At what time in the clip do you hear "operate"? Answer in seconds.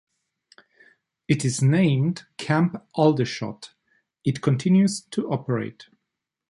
5.31-5.89